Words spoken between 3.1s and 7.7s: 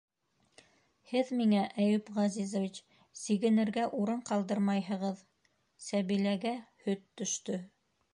сигенергә урын ҡалдырмайһығыҙ: Сәбиләгә... һөт төштө...